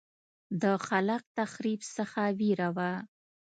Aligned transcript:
د 0.61 0.63
خلاق 0.85 1.23
تخریب 1.39 1.81
څخه 1.95 2.21
وېره 2.39 2.69
وه. 2.75 2.91